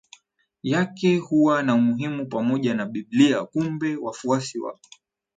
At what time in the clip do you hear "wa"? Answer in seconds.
4.59-4.79